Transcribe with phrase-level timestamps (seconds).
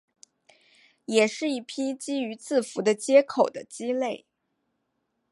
[1.05, 4.25] 也是一批基于字符的接口的基类。